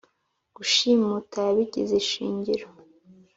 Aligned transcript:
Gushimuta 0.55 1.37
yabigize 1.47 1.93
ishingiro 2.01 2.67